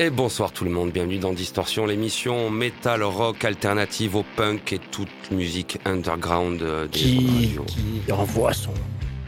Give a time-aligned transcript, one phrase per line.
[0.00, 4.78] Et bonsoir tout le monde, bienvenue dans Distorsion, l'émission métal, rock, alternative au punk et
[4.78, 7.64] toute musique underground euh, des qui, radios.
[7.64, 8.70] qui envoie son.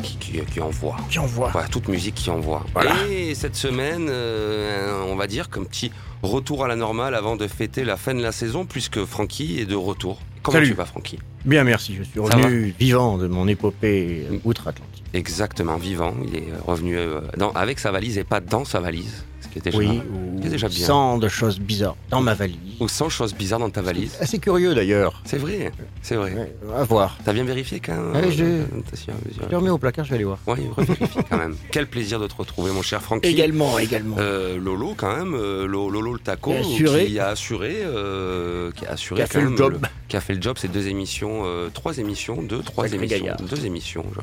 [0.02, 0.97] Qui, qui- qui envoie.
[1.11, 1.48] Qui envoie.
[1.51, 2.64] Voilà, toute musique qui envoie.
[2.73, 2.95] Voilà.
[3.11, 5.91] Et cette semaine, euh, on va dire qu'un petit
[6.23, 9.66] retour à la normale avant de fêter la fin de la saison, puisque Francky est
[9.66, 10.20] de retour.
[10.42, 10.69] Comment Salut.
[10.70, 11.97] tu vas, Francky Bien, merci.
[11.98, 15.02] Je suis revenu vivant de mon épopée euh, outre-Atlantique.
[15.14, 16.14] Exactement, vivant.
[16.25, 16.97] Il est revenu
[17.37, 19.25] dans- avec sa valise et pas dans sa valise.
[19.52, 20.00] Qui est déjà, Oui,
[20.42, 20.86] c'est déjà bien.
[20.86, 22.56] sans de choses bizarres dans ma valise.
[22.78, 24.16] ou sans choses bizarres dans ta valise.
[24.20, 25.20] Assez curieux d'ailleurs.
[25.25, 26.33] C'est vrai, c'est vrai.
[26.34, 27.19] Ouais, à voir.
[27.25, 29.12] T'as bien vérifié quand même Ouais, j'ai- euh, sûr,
[29.50, 30.38] Je remis au placard, je vais aller voir.
[30.47, 31.56] Oui, revérifie quand même.
[31.72, 33.28] Quel plaisir de te retrouver, mon cher Francky.
[33.28, 34.16] Également, également.
[34.20, 37.06] Euh, Lolo, quand même, euh, Lo- Lolo le taco, Qui a assuré.
[37.06, 39.86] qui a assuré, euh, qui a assuré Qui a quand fait le même job.
[40.08, 40.56] qui a fait le job.
[40.60, 43.36] C'est deux émissions, euh, trois émissions, deux, trois Sacré émissions, gaillard.
[43.42, 44.06] deux émissions.
[44.14, 44.20] Je,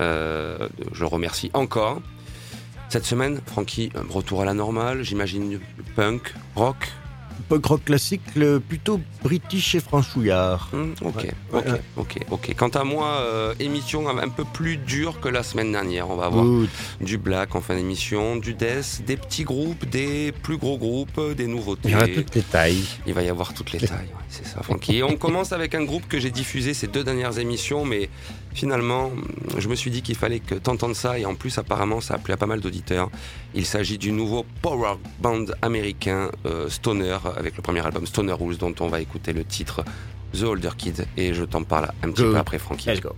[0.00, 2.00] euh, je le remercie encore.
[2.90, 5.60] Cette semaine, Francky, retour à la normale, j'imagine
[5.94, 6.88] punk, rock.
[7.48, 8.20] Punk rock classique,
[8.68, 10.68] plutôt british et franchouillard.
[10.72, 11.30] Hmm, ok, Ouais.
[11.52, 11.80] ok, ouais.
[11.96, 12.54] ok, ok.
[12.56, 16.10] Quant à moi, euh, émission un peu plus dure que la semaine dernière.
[16.10, 16.68] On va avoir Good.
[17.00, 21.46] du black en fin d'émission, du death, des petits groupes, des plus gros groupes, des
[21.46, 21.88] nouveautés.
[21.88, 22.84] Il y aura toutes les tailles.
[23.06, 24.96] Il va y avoir toutes les tailles, ouais, c'est ça, Francky.
[24.98, 28.10] Et on commence avec un groupe que j'ai diffusé ces deux dernières émissions, mais
[28.52, 29.10] finalement,
[29.58, 32.18] je me suis dit qu'il fallait que t'entendes ça, et en plus, apparemment, ça a
[32.18, 33.10] plu à pas mal d'auditeurs.
[33.54, 38.58] Il s'agit du nouveau power band américain euh, Stoner, avec le premier album Stoner Rules,
[38.58, 39.84] dont on va écouter le titre
[40.32, 42.88] The Older Kid, et je t'en parle un petit peu après, Francky.
[42.88, 43.14] Let's go.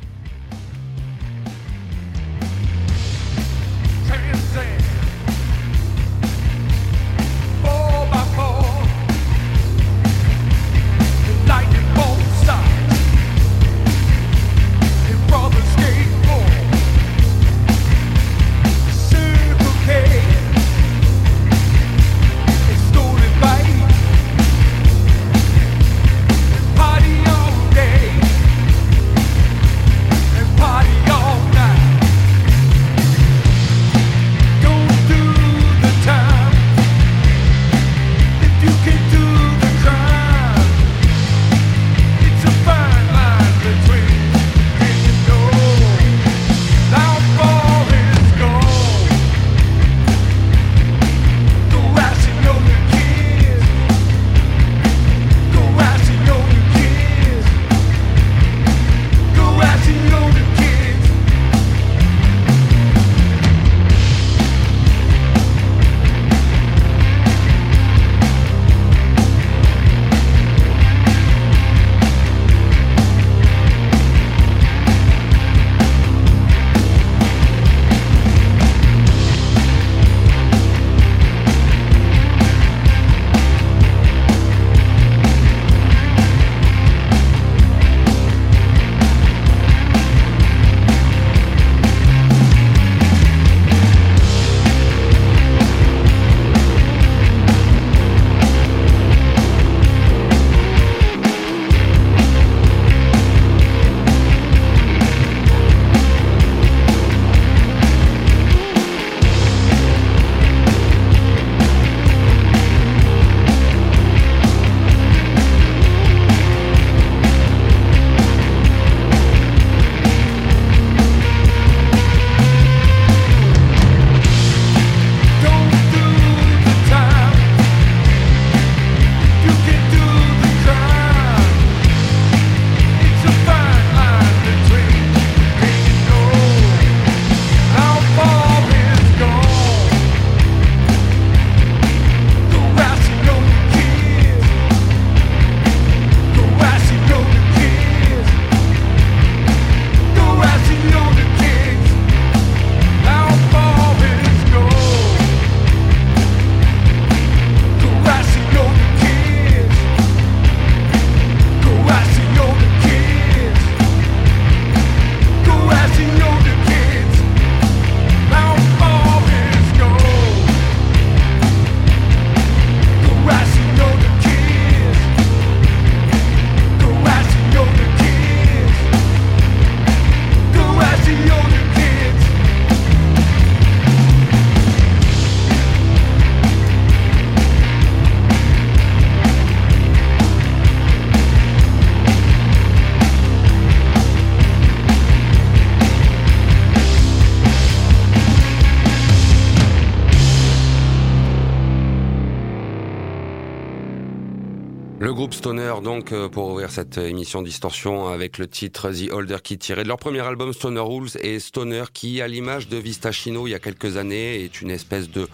[206.72, 210.80] Cette émission Distorsion avec le titre The Older Kid tiré de leur premier album Stoner
[210.80, 211.10] Rules.
[211.20, 214.70] Et Stoner qui, à l'image de Vista Chino il y a quelques années, est une
[214.70, 215.28] espèce de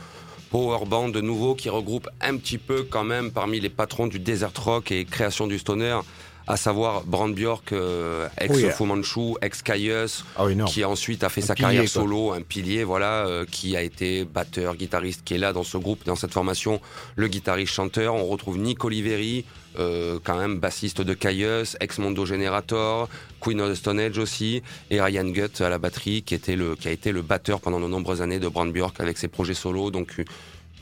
[0.50, 4.18] power band de nouveau qui regroupe un petit peu quand même parmi les patrons du
[4.18, 6.00] desert rock et création du stoner
[6.48, 8.70] à savoir Brand Bjork, euh, ex yeah.
[8.72, 12.02] Fu Manchu, ex Caius, Ah oui, qui ensuite a fait Un sa pilier, carrière quoi.
[12.02, 15.76] solo, un pilier, voilà, euh, qui a été batteur, guitariste, qui est là dans ce
[15.76, 16.80] groupe, dans cette formation,
[17.16, 18.14] le guitariste chanteur.
[18.14, 19.44] On retrouve Nick Oliveri,
[19.78, 23.08] euh, quand même bassiste de Caius, ex Mondo Generator,
[23.40, 26.74] Queen of the Stone Age aussi, et Ryan Gutt à la batterie, qui était le,
[26.76, 29.54] qui a été le batteur pendant de nombreuses années de Brand Bjork avec ses projets
[29.54, 30.24] solo, donc une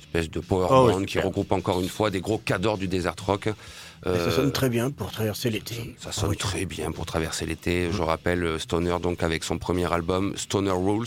[0.01, 2.87] espèce de power Oh oui, band qui regroupe encore une fois des gros cadors du
[2.87, 3.49] desert rock.
[4.06, 5.97] Euh, ça sonne très bien pour traverser l'été.
[5.99, 6.37] ça Ah sonne oui.
[6.37, 7.88] très bien pour traverser l'été.
[7.93, 11.06] Je rappelle euh, Stoner donc avec son premier album Stoner Rules,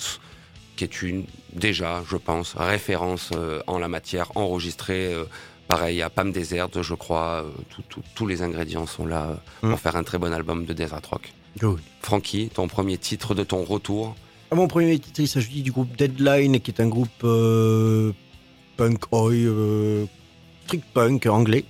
[0.76, 1.24] qui est une
[1.54, 5.24] déjà, je pense, référence euh, en la matière, enregistrée euh,
[5.68, 7.46] pareil à Pam Desert, je crois.
[7.70, 10.74] tout- tout- tous les ingrédients sont là euh, pour faire un très bon album de
[10.74, 11.32] desert rock.
[11.60, 11.80] Good.
[12.02, 14.16] Frankie, ton premier titre de ton retour?
[14.52, 18.12] À mon premier titre, il s'agit du groupe Deadline, qui est un groupe euh,
[18.78, 19.32] punk oi,
[20.66, 21.66] street punk anglais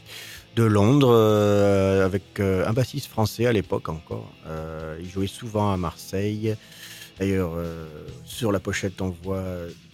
[0.55, 4.31] de Londres, euh, avec euh, un bassiste français à l'époque encore.
[4.47, 6.55] Euh, il jouait souvent à Marseille.
[7.19, 7.87] D'ailleurs, euh,
[8.25, 9.43] sur la pochette, on voit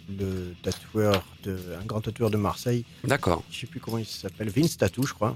[0.10, 3.44] le tatoueur, de, un grand tatoueur de Marseille D'accord.
[3.50, 5.36] je sais plus comment il s'appelle, Vince Tattoo, je crois.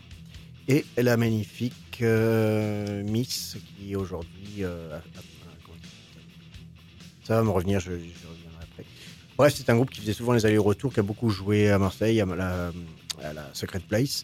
[0.67, 4.63] Et la magnifique euh, Miss qui aujourd'hui.
[4.63, 4.99] euh,
[7.23, 8.85] ça va me revenir, je, je reviendrai après.
[9.37, 12.21] Bref, c'est un groupe qui faisait souvent les allers-retours, qui a beaucoup joué à Marseille,
[12.21, 12.71] à la,
[13.23, 14.23] à la Secret Place.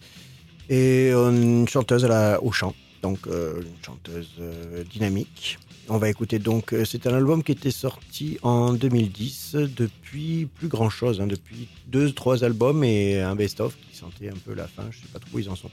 [0.69, 5.59] Et une chanteuse à la, au chant, donc euh, une chanteuse euh, dynamique.
[5.87, 10.67] On va écouter donc, euh, c'est un album qui était sorti en 2010, depuis plus
[10.67, 14.83] grand chose, depuis deux, trois albums et un best-of qui sentait un peu la fin,
[14.89, 15.69] je sais pas trop où ils en sont.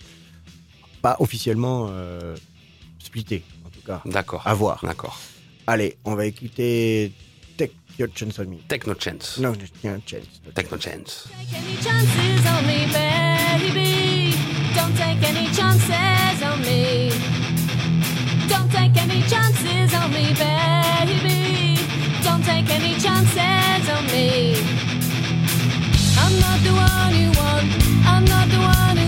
[1.00, 2.37] Pas officiellement euh,
[2.99, 4.43] splitté, en tout cas, D'accord.
[4.47, 4.81] à voir.
[4.85, 5.19] D'accord.
[5.67, 7.12] Allez, on va écouter
[7.56, 8.56] Take Your Chance on Me.
[8.69, 9.39] Techno Chance.
[9.39, 10.43] Non, Your Chance.
[10.55, 11.29] Techno Chance.
[11.50, 13.92] Take any chances on me, baby.
[15.04, 17.10] Take any chances on me.
[18.49, 21.76] Don't take any chances on me, baby.
[22.22, 24.54] Don't take any chances on me.
[26.22, 27.66] I'm not the one you want.
[28.12, 29.01] I'm not the one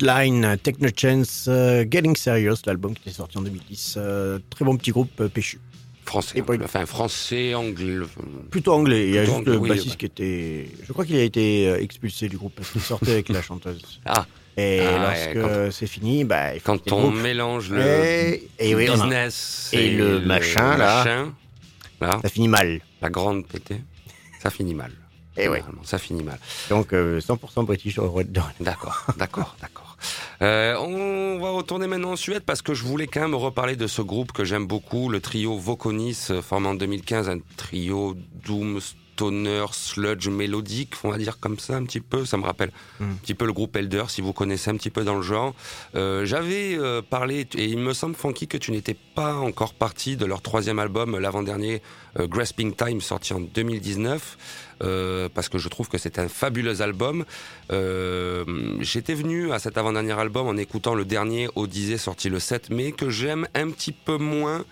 [0.00, 3.94] Deadline, Take No Chance, euh, Getting Serious, l'album qui était sorti en 2010.
[3.98, 5.60] euh, très bon petit groupe euh, péchu.
[6.06, 6.42] Français.
[6.42, 7.98] Pas- Enfin, français, anglais.
[8.50, 9.08] Plutôt anglais.
[9.08, 9.96] Il y a juste anglais, le bassiste ouais.
[9.96, 10.70] qui était.
[10.86, 14.00] Je crois qu'il a été euh, expulsé du groupe parce qu'il sortait avec la chanteuse.
[14.06, 14.26] Ah,
[14.56, 18.74] Et Ah ouais, lorsque c'est fini, bah, il faut quand on mélange le Et, et
[18.74, 21.04] oui, on a- business et le machin, là.
[21.04, 21.32] machin,
[22.00, 22.80] là, ça finit mal.
[23.00, 23.76] la grande pété,
[24.42, 24.90] ça finit mal.
[25.36, 25.58] Et ouais.
[25.58, 26.38] Généralement, Ça finit mal.
[26.70, 27.94] Donc euh, 100% British.
[28.60, 29.89] D'accord, d'accord, d'accord.
[30.42, 33.86] Euh, on va retourner maintenant en Suède parce que je voulais quand même reparler de
[33.86, 38.80] ce groupe que j'aime beaucoup, le trio Vokonis, euh, formé en 2015, un trio doom,
[38.80, 42.24] stoner, sludge mélodique, on va dire comme ça un petit peu.
[42.24, 43.04] Ça me rappelle Mm.
[43.04, 45.54] un petit peu le groupe Elder, si vous connaissez un petit peu dans le genre.
[45.94, 50.16] Euh, J'avais euh, parlé, et il me semble, Funky, que tu n'étais pas encore parti
[50.16, 51.82] de leur troisième album, l'avant-dernier,
[52.18, 54.38] Grasping Time, sorti en 2019.
[54.82, 57.24] Euh, parce que je trouve que c'est un fabuleux album.
[57.72, 58.44] Euh,
[58.80, 62.92] J'étais venu à cet avant-dernier album en écoutant le dernier Odyssey sorti le 7 mai,
[62.92, 64.64] que j'aime un petit peu moins,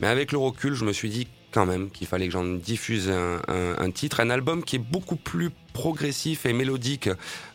[0.00, 3.10] mais avec le recul, je me suis dit quand même qu'il fallait que j'en diffuse
[3.10, 7.10] un titre, un album qui est beaucoup plus progressif et mélodique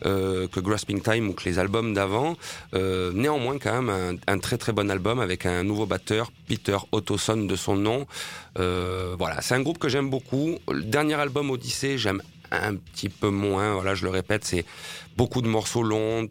[0.06, 2.36] euh, que Grasping Time ou que les albums d'avant.
[2.72, 6.76] Euh, néanmoins, quand même, un, un très très bon album avec un nouveau batteur, Peter
[6.92, 8.06] Ottoson de son nom.
[8.60, 10.58] Euh, voilà, c'est un groupe que j'aime beaucoup.
[10.70, 13.74] Le dernier album Odyssey, j'aime un petit peu moins.
[13.74, 14.64] Voilà, je le répète, c'est
[15.16, 16.28] beaucoup de morceaux longs,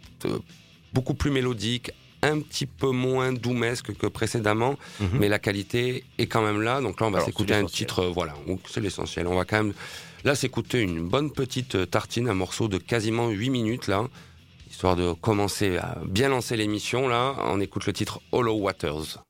[0.94, 5.10] beaucoup plus mélodiques, un petit peu moins doumesque que précédemment, Mhm.
[5.20, 6.80] mais la qualité est quand même là.
[6.80, 8.34] Donc là, on va s'écouter un titre, voilà,
[8.70, 9.28] c'est l'essentiel.
[9.28, 9.74] On va quand même
[10.24, 14.08] là s'écouter une bonne petite euh, tartine, un morceau de quasiment 8 minutes là,
[14.70, 17.36] histoire de commencer à bien lancer l'émission là.
[17.40, 19.24] On écoute le titre Hollow Waters.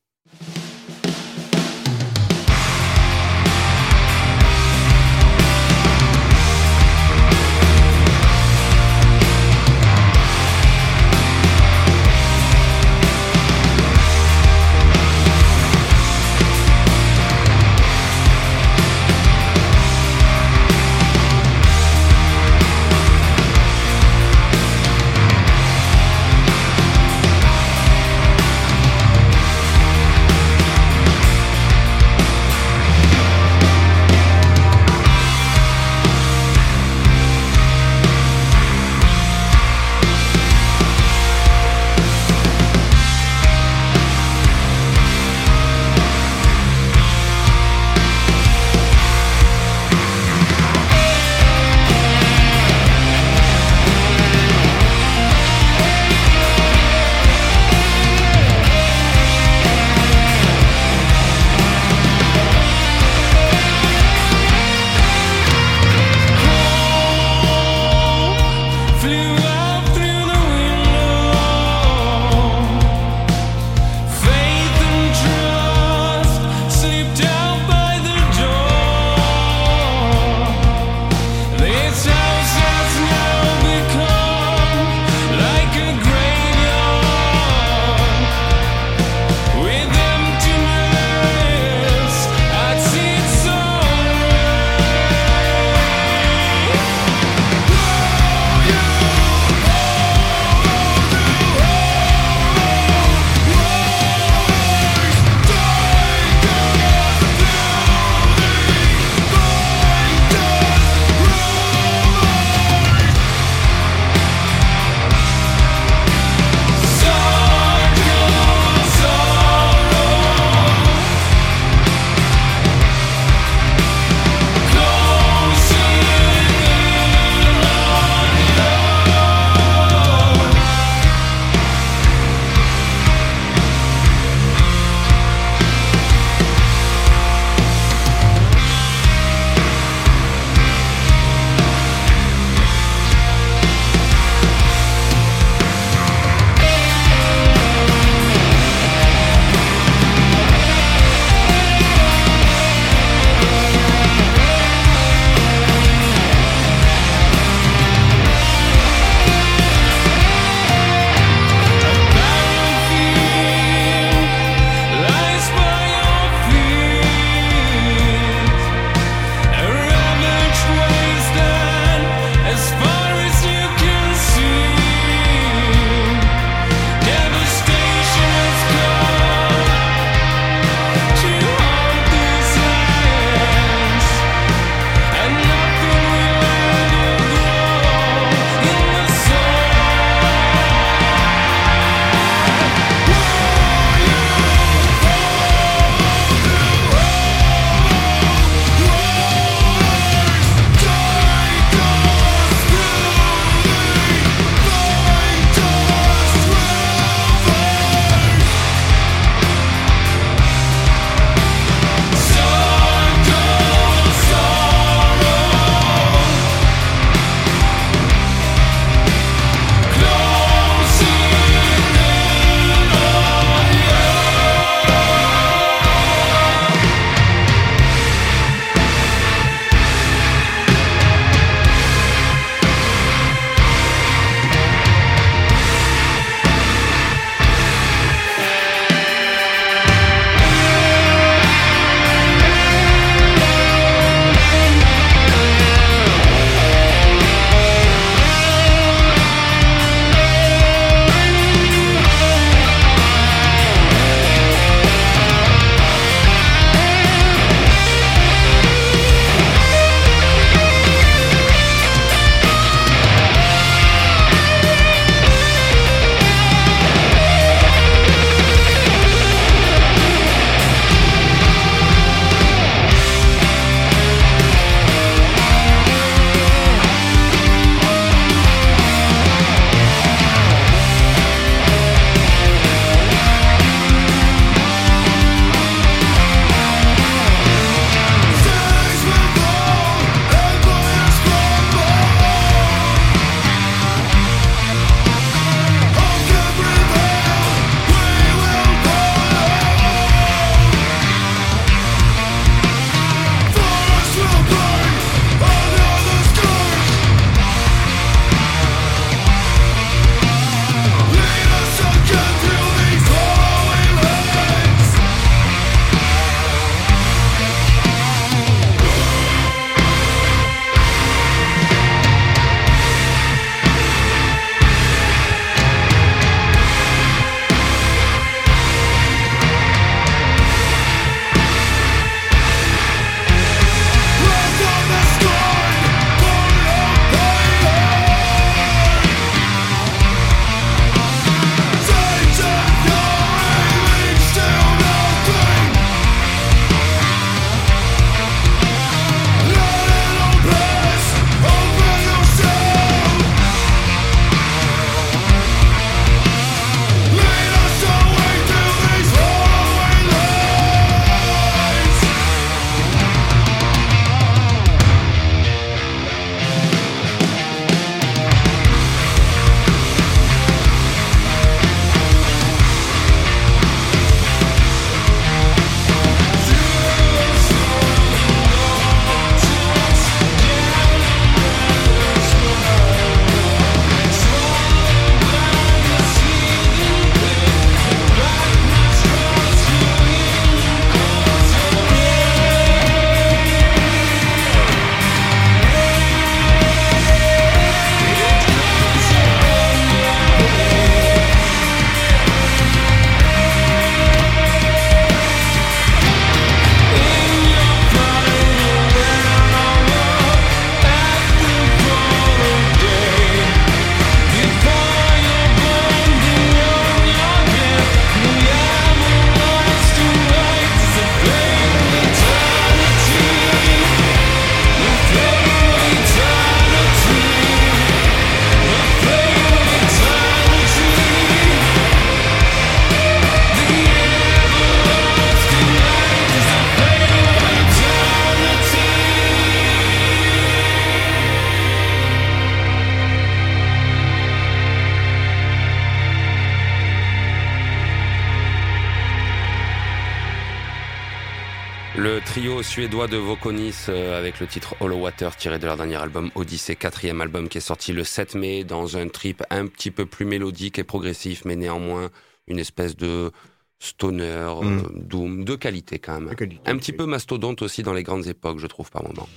[452.72, 456.74] Suédois de Vokonis euh, avec le titre Hollow Water tiré de leur dernier album Odyssey,
[456.74, 460.24] quatrième album qui est sorti le 7 mai dans un trip un petit peu plus
[460.24, 462.08] mélodique et progressif, mais néanmoins
[462.48, 463.30] une espèce de
[463.78, 464.78] stoner, Mm.
[464.78, 466.34] euh, doom, de qualité quand même.
[466.34, 466.96] Qualité, Un petit oui.
[466.96, 469.28] peu mastodonte aussi dans les grandes époques, je trouve par moment.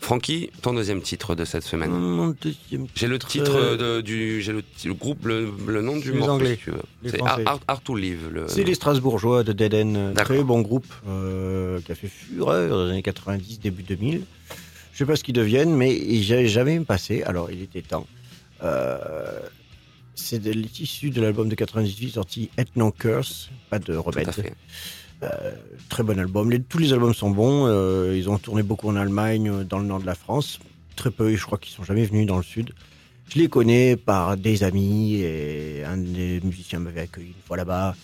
[0.00, 1.90] Francky, ton deuxième titre de cette semaine.
[1.90, 5.96] Mon deuxième J'ai le titre euh, de- du, j'ai le, le groupe, le, le nom
[5.98, 6.32] du morceau.
[6.32, 6.58] Anglais.
[6.64, 7.20] si C'est.
[7.22, 8.28] Art, Art to Live.
[8.32, 8.48] Le...
[8.48, 10.24] C'est les Strasbourgeois de Dead End, D'accord.
[10.36, 14.22] très bon groupe euh, qui a fait fureur dans les années 90, début 2000.
[14.92, 17.22] Je sais pas ce qu'ils deviennent, mais j'ai jamais passé.
[17.24, 18.06] Alors, il était temps.
[18.62, 19.38] Euh,
[20.14, 24.28] c'est de l'issue de l'album de 98 sorti Ethno Curse, pas de Tout remède.
[24.28, 24.52] à fait.
[25.88, 26.50] Très bon album.
[26.50, 27.66] Les- tous les albums sont bons.
[27.66, 30.58] euh, ils ont tourné beaucoup en Allemagne, euh, dans le nord de la France.
[30.96, 32.72] Très peu, je crois qu'ils sont jamais venus dans le sud.
[33.28, 37.94] Je les connais par des amis et un des musiciens m'avait accueilli une fois là-bas.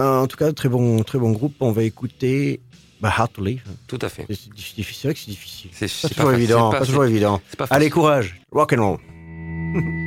[0.00, 1.54] Euh, En tout cas, très bon, très bon groupe.
[1.60, 2.60] On va écouter
[3.00, 3.62] bah, Hard to Live.
[3.86, 4.26] Tout à fait.
[4.28, 5.70] C'est c'est difficile, c'est vrai que c'est difficile.
[5.72, 7.40] C'est Pas c'est toujours évident, pas, toujours évident.
[7.56, 8.98] pas Allez, courage, rock and roll.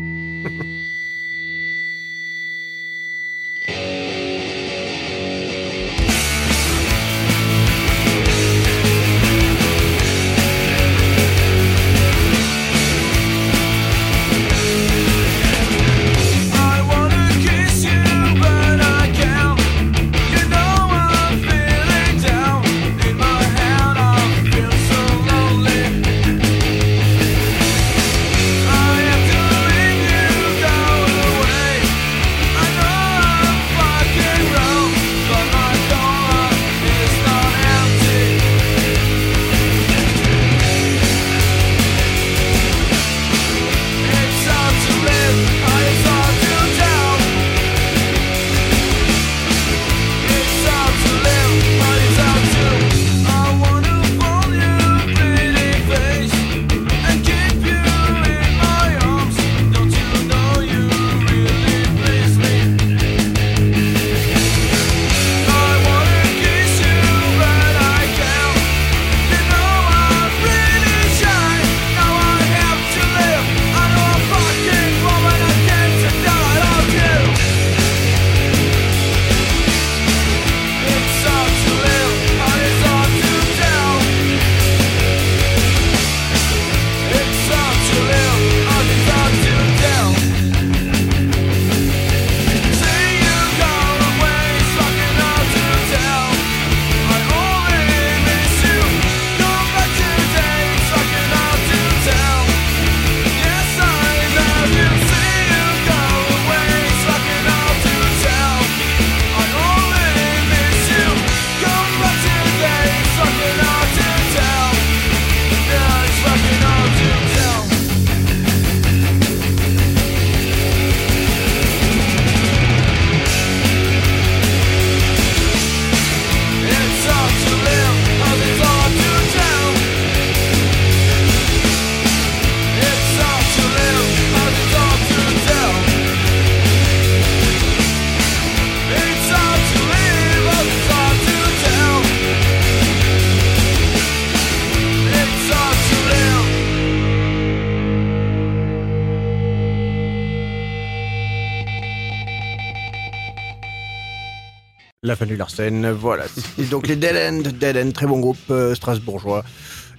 [155.10, 156.26] La fin du Larsen, voilà.
[156.70, 159.44] Donc les Dead End, très bon groupe euh, strasbourgeois.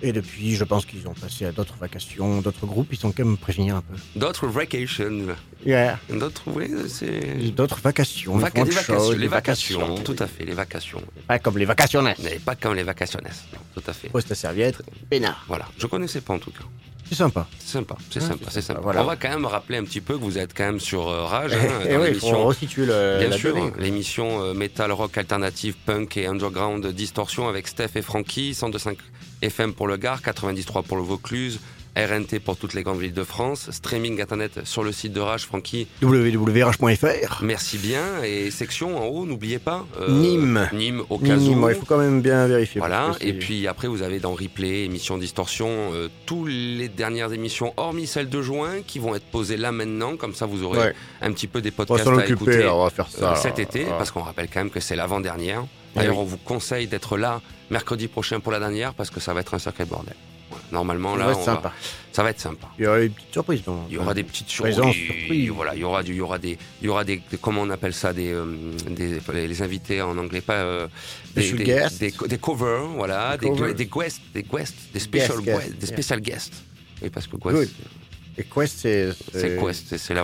[0.02, 2.88] Et depuis, je pense qu'ils ont passé à d'autres vacations, d'autres groupes.
[2.92, 3.94] Ils sont quand même prévenir un peu.
[4.16, 5.26] D'autres vacations.
[5.64, 5.98] Yeah.
[6.08, 7.50] D'autres, oui, c'est.
[7.52, 8.36] D'autres vacations.
[8.38, 11.02] Les vacations, chose, les vacations, tout à fait, les vacations.
[11.26, 12.16] Pas comme les vacationnaires.
[12.22, 13.28] Mais pas comme les vacationnes,
[13.74, 14.08] tout à fait.
[14.08, 15.44] Pose ta serviette, peinard.
[15.48, 16.64] Voilà, je connaissais pas en tout cas.
[17.10, 17.48] C'est sympa.
[17.58, 19.02] C'est sympa, c'est Ouais, sympa, c'est sympa, voilà.
[19.02, 21.24] On va quand même rappeler un petit peu que vous êtes quand même sur euh,
[21.24, 22.10] Rage, hein, et dans oui,
[22.76, 27.96] le, Bien la sûr, l'émission euh, metal, rock, alternative, punk et underground distorsion avec Steph
[27.96, 28.96] et Frankie, 102.5
[29.42, 31.60] FM pour le Gard, 93 pour le Vaucluse,
[31.96, 35.44] RNT pour toutes les grandes villes de France, streaming internet sur le site de Rage,
[35.46, 35.88] Frankie.
[36.02, 37.40] www.rh.fr.
[37.42, 39.84] Merci bien et section en haut, n'oubliez pas.
[40.00, 40.68] euh, Nîmes.
[40.72, 41.66] Nîmes au cas Nîmes, où.
[41.66, 42.78] ouais, il faut quand même bien vérifier.
[42.78, 47.74] Voilà, et puis après vous avez dans replay, émission distorsion, euh, toutes les dernières émissions,
[47.76, 50.94] hormis celles de juin, qui vont être posées là maintenant, comme ça vous aurez Ouais.
[51.22, 53.36] un petit peu des On va podcasts à écouter alors, on va faire euh, ça.
[53.36, 55.64] cet été, parce qu'on rappelle quand même que c'est l'avant-dernière.
[55.96, 56.22] Ah D'ailleurs, oui.
[56.22, 59.54] on vous conseille d'être là mercredi prochain pour la dernière, parce que ça va être
[59.54, 60.14] un sacré bordel.
[60.72, 61.68] Normalement, Ça là, va être on sympa.
[61.68, 61.74] va-
[62.12, 62.68] ça va être sympa.
[62.78, 63.62] Il y aura une petite surprise.
[63.64, 64.74] dans- Il y aura des petites surprises.
[64.76, 65.48] surprise.
[65.50, 67.62] Voilà, il y aura du, il y aura des, il y aura des, des- comment
[67.62, 68.44] on appelle ça, des, euh,
[68.88, 70.88] des les, invités en anglais, pas euh,
[71.34, 72.00] des, des, guests.
[72.00, 73.74] des, des covers, voilà, Des des, covers.
[73.74, 75.96] des guests, des guests, des special Guest, guests, guest, des yeah.
[75.96, 76.54] special guests.
[77.02, 77.68] Oui, parce que Good.
[78.38, 79.10] Et Quest, c'est.
[79.32, 80.14] c'est quest, c'est- c'est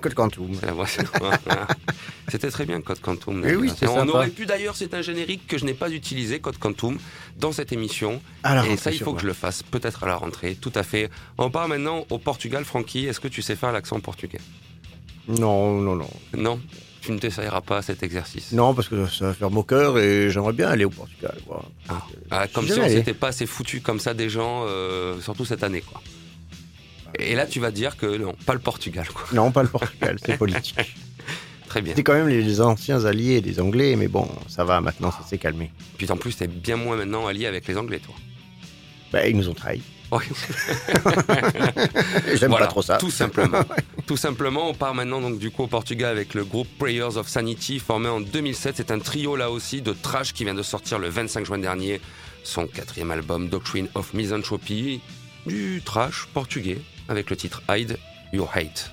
[0.00, 0.50] Code Quantum.
[2.28, 3.44] C'était très bien Code Quantum.
[3.46, 4.12] Eh oui, on sympa.
[4.12, 6.98] aurait pu d'ailleurs, c'est un générique que je n'ai pas utilisé, Code Quantum,
[7.38, 8.22] dans cette émission.
[8.70, 11.10] Et ça, il faut que je le fasse, peut-être à la rentrée, tout à fait.
[11.38, 13.06] On part maintenant au Portugal, Francky.
[13.06, 14.40] Est-ce que tu sais faire l'accent portugais?
[15.28, 16.10] Non, non, non.
[16.36, 16.60] Non?
[17.00, 18.52] Tu ne t'essayeras pas à cet exercice?
[18.52, 21.36] Non, parce que ça va faire mon cœur et j'aimerais bien aller au Portugal.
[21.88, 25.44] Ah, ah, comme si on s'était pas assez foutu comme ça des gens, euh, surtout
[25.44, 25.80] cette année.
[25.80, 26.00] quoi.
[27.18, 29.06] Et là, tu vas dire que non, pas le Portugal.
[29.12, 29.24] Quoi.
[29.32, 30.76] Non, pas le Portugal, c'est politique.
[31.68, 31.92] Très bien.
[31.92, 35.24] C'était quand même les, les anciens alliés des Anglais, mais bon, ça va maintenant, ça
[35.26, 35.70] s'est calmé.
[35.96, 38.14] Puis en plus, t'es bien moins maintenant allié avec les Anglais, toi.
[39.12, 39.82] Ben, ils nous ont trahis.
[42.34, 42.98] J'aime Voilà, pas trop ça.
[42.98, 43.62] Tout simplement.
[44.06, 47.28] tout simplement, on part maintenant donc du coup au Portugal avec le groupe Prayers of
[47.28, 48.74] Sanity formé en 2007.
[48.76, 52.00] C'est un trio là aussi de trash qui vient de sortir le 25 juin dernier
[52.44, 55.00] son quatrième album Doctrine of Misanthropy,
[55.46, 57.98] du trash portugais avec le titre Hide
[58.32, 58.92] Your Hate.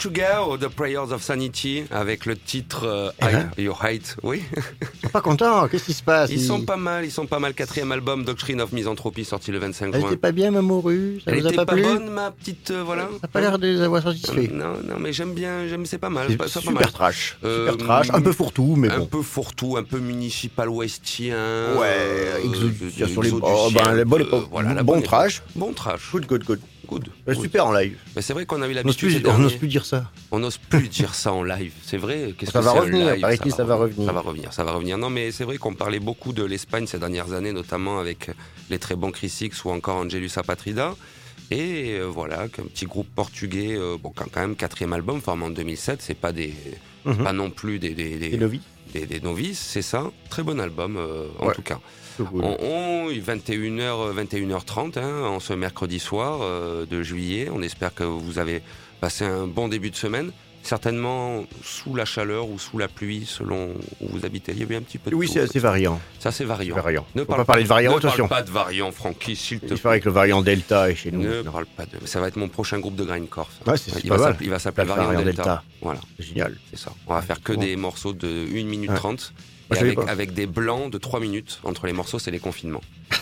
[0.00, 3.10] Portugais ou The Prayers of Sanity avec le titre euh.
[3.56, 4.18] I- Your Hate.
[4.22, 4.42] Oui,
[5.02, 6.30] sont pas contents, qu'est-ce qui se passe?
[6.30, 7.54] Ils sont pas mal, ils sont pas mal.
[7.54, 10.08] Quatrième album Doctrine of Misanthropy sorti le 25 Elle juin.
[10.10, 12.70] était pas bien, Mamoru Ça Elle vous a était pas, pas bonne, ma petite.
[12.72, 13.04] euh, voilà.
[13.04, 14.50] Ça n'a pas l'air de les avoir satisfaits.
[14.52, 16.26] Non, non, mais j'aime bien, j'aime, c'est pas mal.
[16.26, 16.92] C'est c'est pas- super mal.
[16.92, 17.38] trash.
[17.42, 19.06] Euh, super trash, un peu fourre-tout, mais un bon.
[19.06, 21.34] peu fourre-tout, un peu municipal westien.
[21.78, 22.38] Ouais, euh,
[23.00, 24.48] de- sur les oh, ben, les bonnes euh, époques.
[24.50, 25.36] voilà, la bon bonne trash.
[25.38, 25.48] époque.
[25.56, 26.10] Bon trash.
[26.12, 26.60] Good, good, good.
[26.88, 27.08] Good.
[27.26, 27.40] Good.
[27.42, 27.96] Super en live.
[28.14, 29.26] Mais c'est vrai qu'on a eu On n'ose l'habitude.
[29.26, 30.10] on n'ose plus dire ça.
[30.30, 32.34] On n'ose plus dire ça en live, c'est vrai.
[32.38, 34.06] Qu'est-ce Ça que va revenir, live paraît-il, ça va revenir.
[34.06, 34.98] Ça va revenir, ça va revenir.
[34.98, 38.30] Non, mais c'est vrai qu'on parlait beaucoup de l'Espagne ces dernières années, notamment avec
[38.70, 40.94] les très bons Chris Hicks ou encore Angelus Apatrida.
[41.50, 45.44] Et euh, voilà, qu'un petit groupe portugais, euh, bon, quand quand même quatrième album, formé
[45.44, 46.52] en 2007, c'est pas des,
[47.04, 47.22] Mhm.
[47.22, 50.10] pas non plus des, des, novices, c'est ça.
[50.28, 51.54] Très bon album, euh, en Ouais.
[51.54, 51.78] tout cas.
[52.16, 52.42] Tout cool.
[52.44, 57.48] On, on 21h, 21h30, hein, en ce mercredi soir euh, de juillet.
[57.52, 58.62] On espère que vous avez
[59.00, 60.32] passé un bon début de semaine.
[60.62, 63.68] Certainement sous la chaleur ou sous la pluie, selon
[64.00, 64.50] où vous habitez.
[64.50, 66.00] Il y a eu un petit peu de Oui, c'est assez variant.
[66.18, 66.74] C'est assez variant.
[66.74, 67.06] variant.
[67.14, 68.26] Ne parle pas parler de variant, ne attention.
[68.26, 69.78] parle pas de variant, Francky, s'il te Il plaît.
[69.78, 71.20] paraît que le variant Delta est chez nous.
[71.22, 71.52] Ne maintenant.
[71.52, 72.04] parle pas de.
[72.04, 73.48] Ça va être mon prochain groupe de grindcore.
[73.64, 73.70] ça.
[73.70, 75.24] Ouais, c'est- c'est il, pas va il va s'appeler Le Variant, Delta.
[75.24, 75.62] Delta.
[75.82, 76.56] Voilà, C'est génial.
[76.70, 76.90] c'est ça.
[77.06, 77.60] On va faire que Bon.
[77.60, 78.96] des morceaux de 1 minute Ouais.
[78.96, 79.32] 30.
[79.70, 82.82] Moi, avec, des blancs de 3 minutes entre les morceaux, c'est les confinements.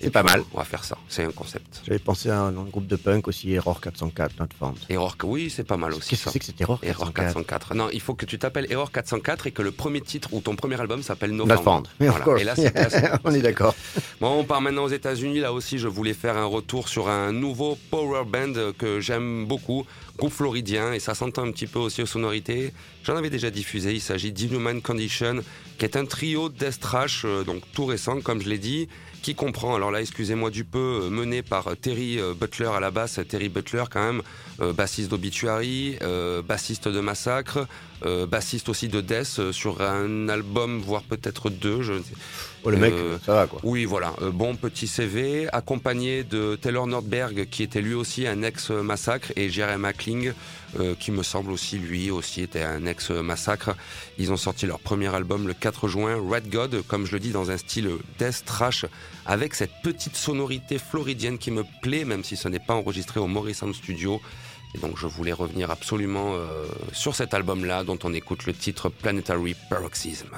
[0.00, 0.42] C'est pas mal.
[0.52, 0.98] On va faire ça.
[1.08, 1.82] C'est un concept.
[1.86, 4.76] J'avais pensé à un, un groupe de punk aussi, Error 404, Not Found.
[4.88, 6.10] Error, oui, c'est pas mal aussi.
[6.10, 7.74] Qu'est-ce que c'est que Error Error 404 404.
[7.74, 10.54] Non, il faut que tu t'appelles Error 404 et que le premier titre ou ton
[10.54, 11.88] premier album s'appelle No Not Found.
[11.98, 12.40] Voilà.
[12.40, 12.72] Et là, c'est.
[13.24, 13.74] On est d'accord.
[14.20, 15.40] Bon, on part maintenant aux États-Unis.
[15.40, 19.86] Là aussi, je voulais faire un retour sur un nouveau power band que j'aime beaucoup,
[20.16, 22.72] groupe floridien, et ça s'entend un petit peu aussi aux sonorités.
[23.04, 23.92] J'en avais déjà diffusé.
[23.92, 25.42] Il s'agit d'Inhuman Condition,
[25.78, 28.88] qui est un trio death thrash, euh, donc tout récent, comme je l'ai dit,
[29.22, 32.90] qui comprend, alors là, excusez-moi du peu, euh, mené par Terry euh, Butler à la
[32.90, 33.20] basse.
[33.28, 34.22] Terry Butler, quand même,
[34.74, 35.98] bassiste d'Obituary,
[36.48, 37.68] bassiste de Massacre,
[38.26, 41.82] bassiste aussi de Death sur un album, voire peut-être deux.
[41.82, 41.92] Je...
[42.66, 43.60] Oh, le mec, Euh, ça va quoi.
[43.62, 48.42] Oui, voilà, euh, bon petit CV, accompagné de Taylor Nordberg, qui était lui aussi un
[48.42, 50.32] ex-massacre, et Jeremy Kling,
[50.80, 53.76] euh, qui me semble aussi, lui aussi, était un ex-massacre.
[54.18, 57.30] Ils ont sorti leur premier album le 4 juin, Red God, comme je le dis,
[57.30, 58.84] dans un style death trash,
[59.26, 63.28] avec cette petite sonorité floridienne qui me plaît, même si ce n'est pas enregistré au
[63.28, 64.20] Morrison Studio.
[64.74, 68.88] Et donc je voulais revenir absolument euh, sur cet album-là, dont on écoute le titre
[68.88, 70.30] Planetary Paroxysm.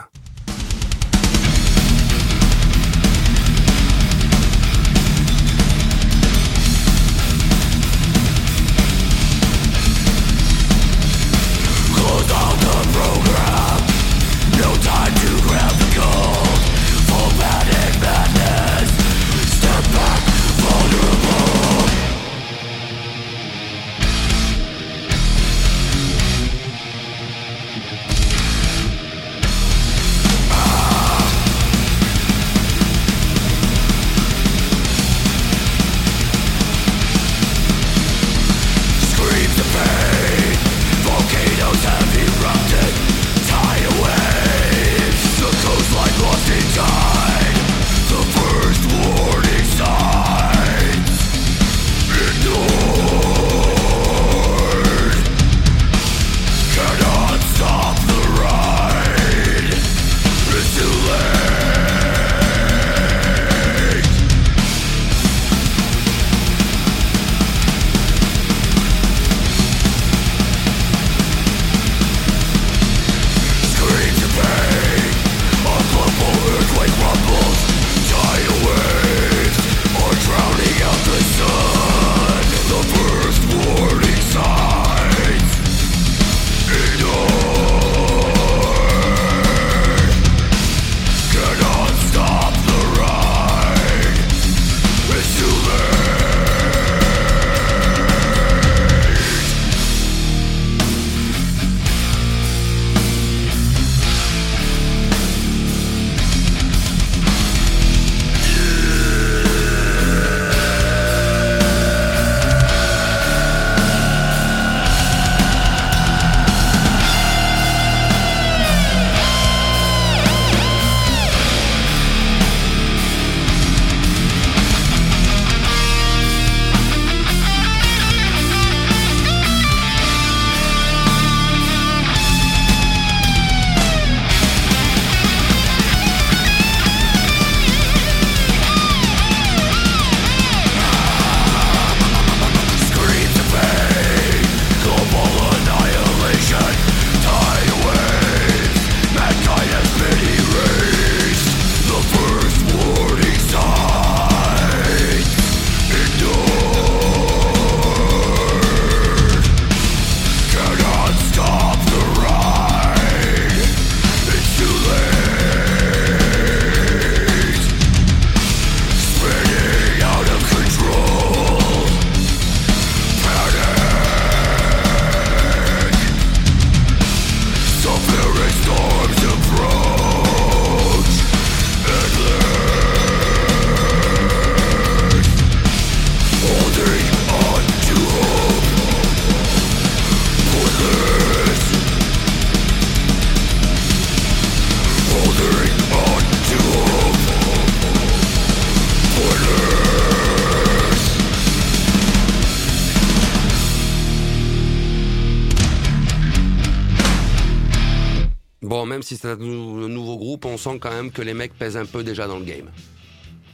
[210.72, 212.66] Sent quand même que les mecs pèsent un peu déjà dans le game.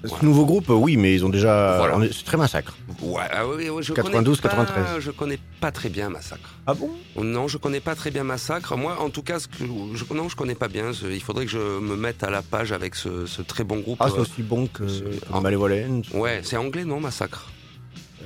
[0.02, 0.24] Ce Voilà.
[0.24, 1.76] nouveau groupe, euh, oui, mais ils ont déjà.
[1.78, 2.08] Voilà.
[2.12, 2.76] C'est très massacre.
[3.00, 5.00] Ouais, ah oui, oui, je 92, connais pas, 93.
[5.02, 6.50] Je connais pas très bien Massacre.
[6.66, 6.90] Ah bon?
[7.22, 8.76] Non, je connais pas très bien Massacre.
[8.76, 9.54] Moi, en tout cas, ce que
[9.94, 10.90] je, non, je connais pas bien.
[11.10, 13.96] Il faudrait que je me mette à la page avec ce, ce très bon groupe.
[14.00, 15.40] Ah, c'est Euh, aussi bon que, que ah.
[15.40, 16.02] Malevolent.
[16.12, 17.50] ouais, c'est anglais, non, Massacre?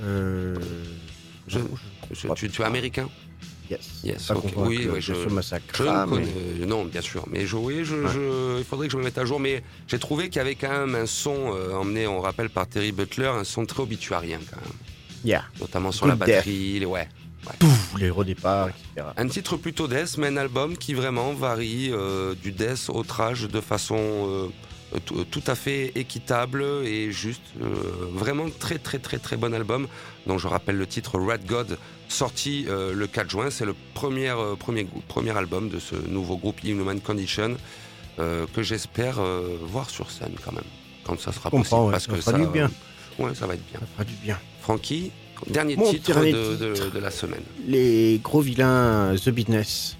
[0.02, 0.56] Euh...
[1.46, 1.60] Je-
[2.34, 3.08] tu, tu es américain?
[3.70, 3.80] Yes.
[4.02, 5.12] Yes, Oui, ouais, je-.
[5.14, 5.34] Je ne
[6.06, 6.26] mais- connais-
[6.62, 7.24] euh, Non, bien sûr.
[7.30, 8.10] Mais je, oui, je, Ouais.
[8.14, 9.38] je- il faudrait que je me mette à jour.
[9.40, 12.66] Mais j'ai trouvé qu'il y avait quand même un son euh, emmené, on rappelle, par
[12.66, 14.72] Terry Butler, un son très obituarien quand même.
[15.24, 15.44] Yeah.
[15.60, 16.78] Notamment sur Good la batterie.
[16.80, 17.08] Les, ouais.
[17.58, 19.06] Pouf, les redéparts, etc.
[19.16, 23.42] Un titre plutôt death, mais un album qui vraiment varie euh, du death au trash
[23.48, 24.46] de façon euh,
[25.30, 27.42] tout, à fait équitable et juste.
[28.12, 29.86] Vraiment très très très très bon album.
[30.28, 31.76] Dont je rappelle le titre Rat God,
[32.08, 33.50] sorti euh, le 4 juin.
[33.50, 37.56] C'est le premier, euh, premier, premier album de ce nouveau groupe Inhuman Condition
[38.20, 39.20] euh, que j'espère
[39.62, 40.64] voir sur scène quand même.
[41.04, 41.80] Quand ça sera possible.
[41.80, 42.70] ouais, parce ça que fera ça, du bien.
[43.18, 43.80] Ouais, ça va être bien.
[43.80, 44.38] Ça fera du bien.
[44.60, 45.10] Francky,
[45.48, 46.90] dernier Mon titre, dernier de, de- titre.
[46.92, 47.42] de la semaine.
[47.66, 49.96] Les gros vilains The Business.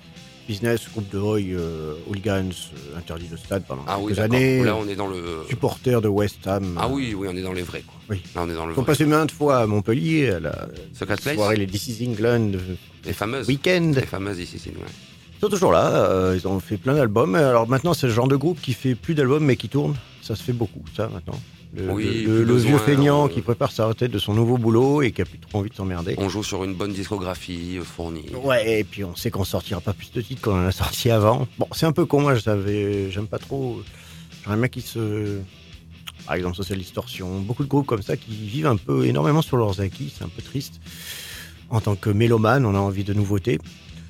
[0.49, 4.37] Business, groupe de Roy, euh, hooligans, euh, interdit de stade pendant Ah oui, quelques d'accord.
[4.37, 4.65] années.
[4.65, 5.45] Là, on est dans le.
[5.49, 6.75] Supporters de West Ham.
[6.81, 7.95] Ah oui, oui, on est dans les vrais, quoi.
[8.09, 8.23] Oui.
[8.35, 10.69] Là, on est dans le Ils sont passés maintes fois à Montpellier, à la
[10.99, 12.75] Place soirée les This is England euh,
[13.05, 13.47] Les fameuses.
[13.47, 13.95] Weekend.
[13.95, 14.87] Les fameuses ici, ici, ouais.
[15.37, 17.35] Ils sont toujours là, euh, ils ont fait plein d'albums.
[17.37, 19.95] Alors maintenant, c'est le genre de groupe qui fait plus d'albums mais qui tourne.
[20.23, 21.39] Ça se fait beaucoup, ça maintenant.
[21.77, 24.33] Le, Oui, le- plus le besoin, vieux feignant euh, qui prépare sa retraite de son
[24.33, 26.15] nouveau boulot et qui a plus trop envie de s'emmerder.
[26.19, 28.25] On joue sur une bonne discographie euh, fournie.
[28.43, 31.11] Ouais, et puis on sait qu'on sortira pas plus de titres qu'on en a sorti
[31.11, 31.47] avant.
[31.59, 33.83] Bon, c'est un peu con, moi, je savais, j'aime pas trop.
[34.45, 35.39] J'aimerais bien qu'ils se.
[36.27, 39.57] Par exemple, Social Distortion, beaucoup de groupes comme ça qui vivent un peu énormément sur
[39.57, 40.81] leurs acquis, c'est un peu triste.
[41.71, 43.59] En tant que mélomane, on a envie de nouveautés.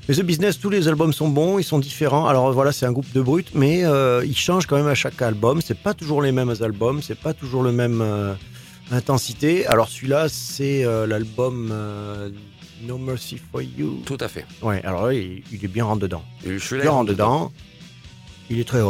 [0.09, 2.27] Mais The Business, tous les albums sont bons, ils sont différents.
[2.27, 5.21] Alors voilà, c'est un groupe de brutes, mais euh, ils changent quand même à chaque
[5.21, 5.61] album.
[5.63, 8.33] C'est pas toujours les mêmes albums, c'est pas toujours le même euh,
[8.91, 9.67] intensité.
[9.67, 12.31] Alors celui-là, c'est euh, l'album euh,
[12.87, 14.03] No Mercy for You.
[14.07, 14.47] Tout à fait.
[14.63, 16.23] Ouais, alors là, il, il est bien rentre dedans.
[16.47, 16.81] Je suis.
[16.81, 17.53] Bien rentre dedans.
[18.49, 18.81] Il est très.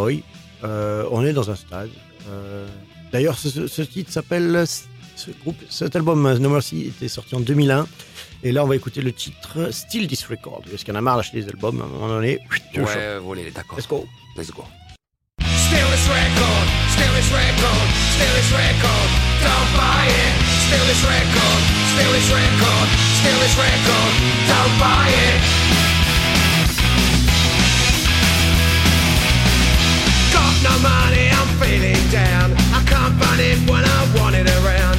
[0.62, 1.91] Euh, on est dans un stade.
[2.31, 2.66] Euh,
[3.12, 4.64] D'ailleurs, ce, ce- titre s'appelle.
[5.16, 7.89] Ce groupe, cet album euh, No Mercy était sorti en 2001.
[8.45, 10.62] Et là, on va écouter le titre Still This Record.
[10.70, 12.39] Parce qu'on a marre d'acheter des albums à un moment donné?
[12.76, 13.76] Ouais, volé, d'accord.
[13.76, 14.07] Let's go.
[14.36, 14.64] Let's go.
[15.68, 19.09] Steal this record, steal this record, steal this record,
[19.45, 20.34] don't buy it.
[20.64, 21.61] Steal this record,
[21.93, 22.89] steal this record,
[23.20, 24.12] steal this record,
[24.49, 25.41] don't buy it.
[30.32, 32.57] Got no money, I'm feeling down.
[32.72, 34.98] I can't find it when I want it around.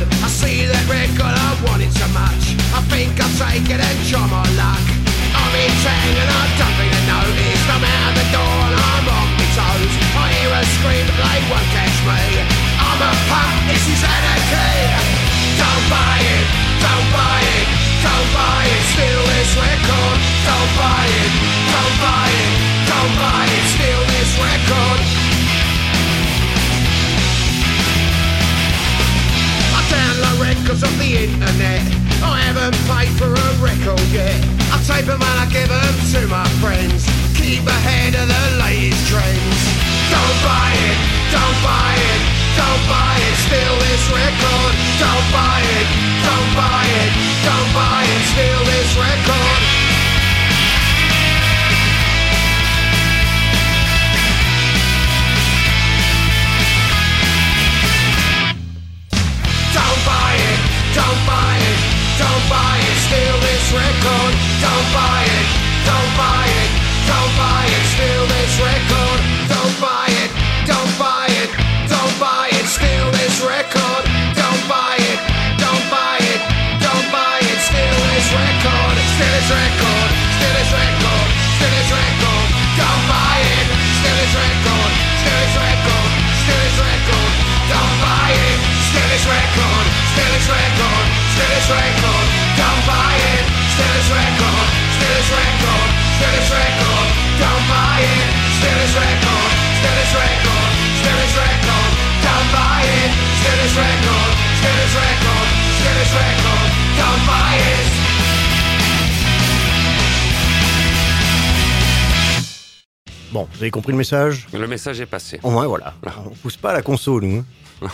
[113.70, 115.39] Avez compris le message Le message est passé.
[115.43, 115.93] Au moins, voilà.
[116.26, 117.45] On pousse pas à la conso, nous.
[117.82, 117.88] hein.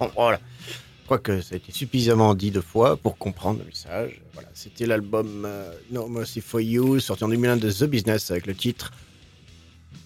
[0.16, 0.40] voilà.
[0.68, 4.22] Je crois que ça a été suffisamment dit deux fois pour comprendre le message.
[4.32, 8.46] Voilà, c'était l'album euh, No Mercy for You, sorti en 2001 de The Business avec
[8.46, 8.90] le titre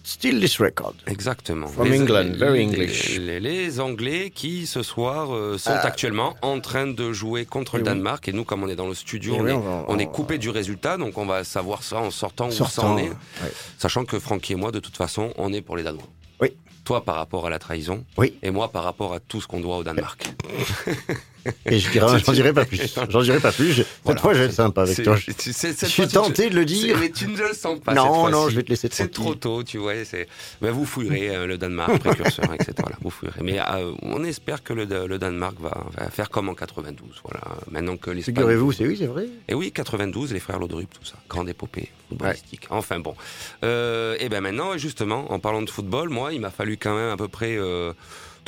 [0.09, 0.93] Still this record.
[1.05, 1.67] Exactement.
[1.67, 3.17] From England, very les- English.
[3.19, 5.85] Les, les Anglais qui ce soir euh, sont Ah.
[5.85, 7.89] actuellement en train de jouer contre le oui.
[7.89, 10.37] Danemark et nous comme on est dans le studio, on, oui, est, on on coupé
[10.37, 13.09] du résultat donc on va savoir ça en sortant, où ça Sortant, en est.
[13.09, 13.51] ouais.
[13.77, 16.07] Sachant que Francky et moi de toute façon on est pour les Danois.
[16.39, 16.53] Oui.
[16.85, 18.33] Toi par rapport à la trahison Oui.
[18.41, 20.25] et moi par rapport à tout ce qu'on doit au Danemark.
[21.65, 22.95] Et je dirais, j'en dirai pas plus.
[23.09, 23.71] J'en dirai pas plus.
[23.73, 24.17] Je- Voilà.
[24.17, 25.15] Cette fois, je vais être sympa avec toi.
[25.15, 26.97] Je cette suis tu- tenté de le dire.
[26.99, 27.93] Mais tu ne le sens pas.
[27.93, 29.93] Non, cette non, je vais te laisser C'est trop tôt, tu vois.
[30.05, 30.27] C'est,
[30.61, 32.73] ben, vous fouillerez euh, le Danemark, précurseur, etc.
[32.79, 33.41] Voilà, vous fouillerez.
[33.43, 37.21] Mais euh, on espère que le, le Danemark va, va faire comme en 92.
[37.23, 37.41] Voilà.
[37.71, 38.13] Maintenant que.
[38.21, 39.27] Figurez-vous, c'est oui, c'est vrai.
[39.47, 41.15] Et oui, 92, les frères Lodrup, tout ça.
[41.29, 42.67] Grande épopée footballistique.
[42.69, 43.15] Enfin bon.
[43.63, 47.09] Euh, et ben maintenant, justement, en parlant de football, moi, il m'a fallu quand même
[47.11, 47.57] à peu près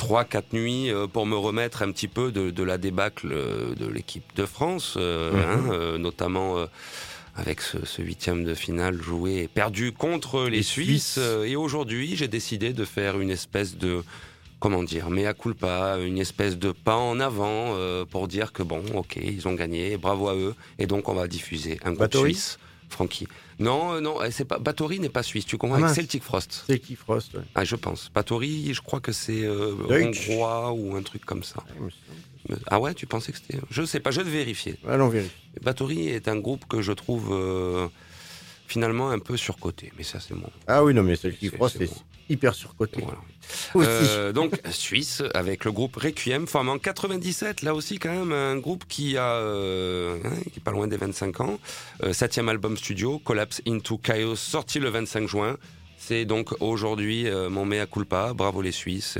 [0.02, 3.74] euh, 3-4 nuits euh, pour me remettre un petit peu de, de la débâcle euh,
[3.74, 5.70] de l'équipe de France, euh, Mhm.
[5.70, 6.56] hein, notamment.
[7.36, 11.12] avec ce, ce huitième de finale joué et perdu contre les, Les Suisses.
[11.12, 11.20] Suisses.
[11.46, 14.02] Et aujourd'hui, j'ai décidé de faire une espèce de,
[14.58, 18.82] comment dire, mea culpa, une espèce de pas en avant euh, pour dire que bon,
[18.94, 20.54] ok, ils ont gagné, bravo à eux.
[20.78, 22.58] Et donc, on va diffuser un groupe suisse.
[22.90, 23.28] Francky.
[23.60, 25.44] Non, euh, non, euh, c'est pas Batory n'est pas suisse.
[25.46, 25.94] Tu comprends Ah, avec.
[25.94, 26.64] Celtic Frost.
[26.82, 27.34] Qui Frost.
[27.34, 27.40] ouais.
[27.54, 28.10] Ah, je pense.
[28.12, 31.62] Batory, je crois que c'est euh, hongrois ou un truc comme ça.
[32.68, 34.76] Ah ouais, tu pensais que c'était Je sais pas, je vais vérifier.
[34.88, 35.36] Allons vérifier.
[35.62, 37.86] Batory est un groupe que je trouve euh,
[38.70, 39.92] finalement un peu surcoté.
[39.98, 40.48] Mais ça, c'est mon.
[40.66, 41.96] Ah oui, non, mais celle qui Frost, c'est bon.
[42.28, 43.00] hyper surcoté.
[43.02, 43.18] Voilà.
[43.74, 48.56] Euh, donc Suisse avec le groupe Requiem formé en 97 là aussi quand même un
[48.58, 51.58] groupe qui a euh, hein, qui est pas loin des 25 ans
[52.04, 55.56] Euh, septième album studio Collapse into Chaos sorti le 25 juin
[55.98, 59.18] c'est donc aujourd'hui mon mea culpa bravo les Suisses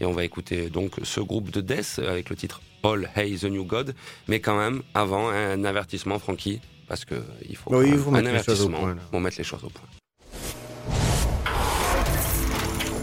[0.00, 3.44] et on va écouter donc ce groupe de death avec le titre All Hey the
[3.44, 3.94] New God
[4.26, 6.60] mais quand même avant un avertissement Francky
[6.90, 7.14] parce que
[7.48, 8.80] il faut Oui, même faut un mettre les choses au avertissement.
[8.80, 9.86] point, pour mettre les choses au point.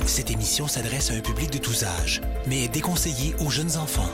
[0.06, 4.10] Cette émission s'adresse à un public de tous âges, mais est déconseillée aux jeunes enfants.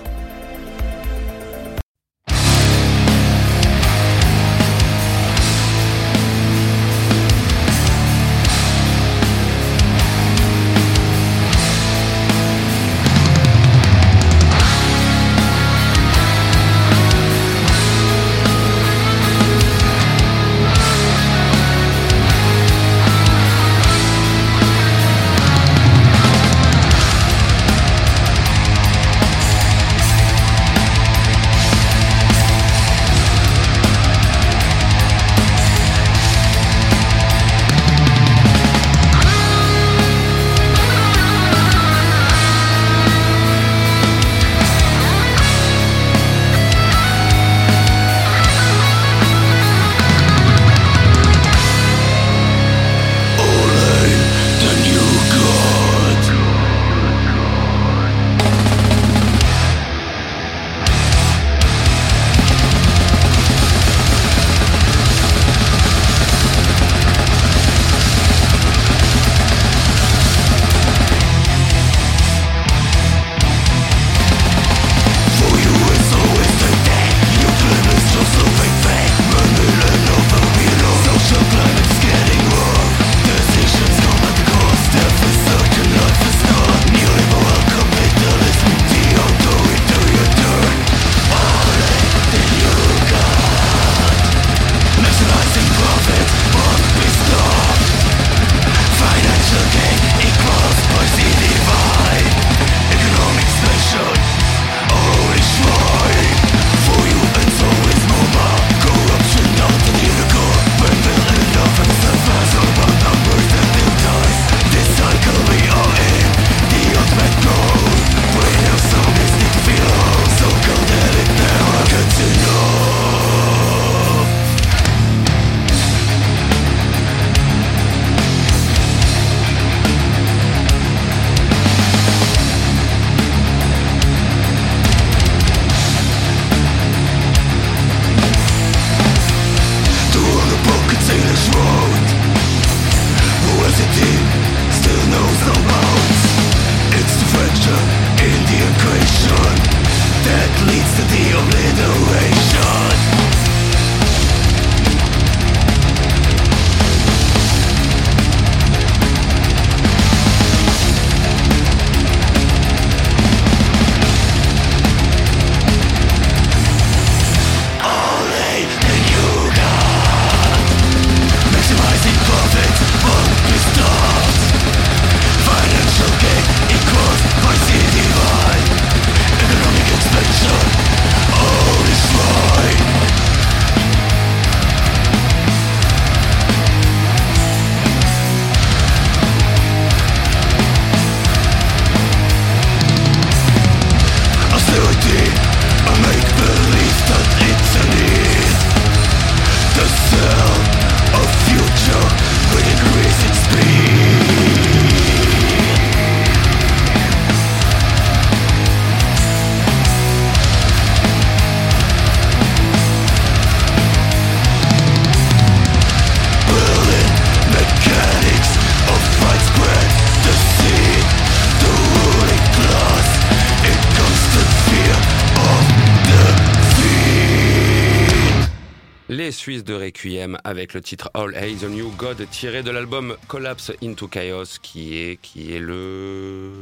[229.46, 233.18] Les Suisses de Requiem avec le titre All Hail the New God tiré de l'album
[233.28, 236.54] Collapse into Chaos qui est, qui est le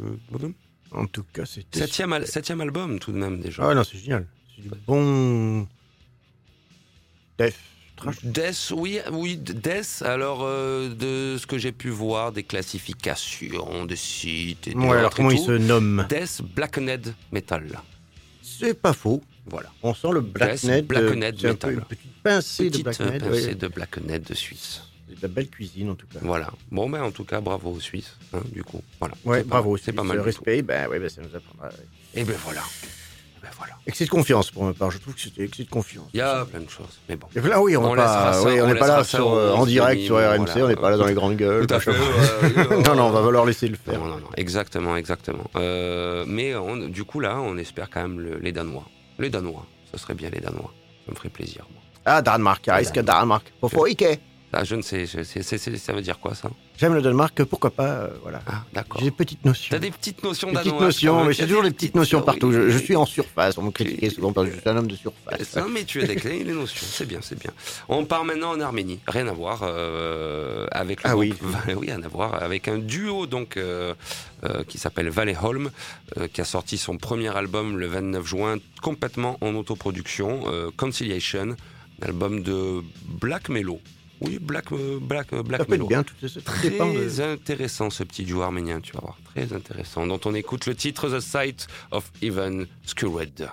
[0.91, 1.77] En tout cas, c'était.
[1.77, 3.69] septième, al- septième album tout de même déjà.
[3.69, 4.25] Ah non, c'est génial.
[4.55, 5.67] C'est du bon.
[7.37, 7.59] Def.
[7.97, 8.15] Trash.
[8.23, 10.01] Death, oui, oui, Death.
[10.03, 14.97] Alors, euh, de ce que j'ai pu voir, des classifications, des sites et des Ouais,
[14.97, 16.07] alors et comment il se nomme?
[16.09, 17.79] Death Blackened Metal.
[18.41, 19.21] C'est pas faux.
[19.47, 19.69] Voilà.
[19.83, 20.81] On sent le Blacknet.
[20.83, 21.73] Blacknet c'est un peu Metal.
[21.73, 23.19] une petite pincée de Petite euh, Blacknet.
[23.29, 23.55] pincée ouais.
[23.55, 24.81] de Blackened de Suisse.
[25.09, 26.19] C'est de la belle cuisine en tout cas.
[26.21, 26.47] Voilà.
[26.71, 28.81] Bon, ben, en tout cas, bravo aux Suisses, hein, du coup.
[28.99, 29.15] Voilà.
[29.25, 29.75] Ouais, bravo.
[29.77, 30.17] C'est pas mal.
[30.17, 31.69] Le respect, ben, ouais, ben, ça nous apprendra.
[32.13, 32.61] Et ben voilà.
[32.61, 33.73] Et ben voilà.
[33.87, 34.91] Excès de confiance pour ma part.
[34.91, 36.07] Je trouve que c'était excès de confiance.
[36.13, 37.27] Il y a plein de choses, mais bon.
[37.35, 39.65] Et là, oui, on n'est pas, ça- oui, on on pas là sur, euh, en
[39.65, 40.65] direct sur RMC, voilà.
[40.65, 41.65] on n'est pas là dans les grandes gueules.
[41.67, 41.91] Tout à fait.
[41.91, 43.99] euh, non, non, on va falloir laisser le faire.
[43.99, 45.49] Non, non, non, exactement, exactement.
[45.55, 48.85] Euh, mais on- du coup, là, on espère quand même le- les Danois.
[49.21, 50.73] Les Danois, ça serait bien les Danois.
[51.05, 51.81] Ça me ferait plaisir, moi.
[52.05, 53.53] Ah, Danemark, il risque Danemark?
[53.69, 54.19] Faut Ike.
[54.51, 55.23] Ah, je ne sais, je-
[55.77, 56.49] ça veut dire quoi, ça?
[56.77, 58.41] J'aime le Danemark, pourquoi pas, euh, voilà.
[58.47, 58.99] Ah, d'accord.
[58.99, 59.67] J'ai des petites notions.
[59.69, 62.51] T'as des petites notions Des petites notions, mais c'est toujours des des petites notions partout.
[62.51, 64.95] Je, suis en surface, on me critiquait souvent parce que je suis un homme de
[64.95, 65.43] surface.
[65.43, 67.51] Ça, mais tu as déclaré les notions, c'est bien, c'est bien.
[67.87, 71.33] On part maintenant en Arménie, rien à voir euh, avec le Ah groupe- oui.
[71.67, 73.93] oui, rien à voir avec un duo donc euh,
[74.43, 75.69] euh, qui s'appelle Valley Holm,
[76.17, 81.55] euh, qui a sorti son premier album le 29 juin, complètement en autoproduction, euh, Conciliation,
[82.01, 83.79] un album de black mellow.
[84.21, 85.87] Oui, black, euh, black, euh, black Ça peut être mellow.
[85.87, 86.99] bien, tout ça, tout dépend de...
[86.99, 90.05] Très intéressant ce petit duo arménien, tu vas voir, très intéressant.
[90.05, 93.49] Dont on écoute le titre The Sight of Ivan Skured.